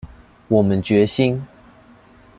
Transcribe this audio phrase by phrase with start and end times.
[0.47, 1.45] 我們決心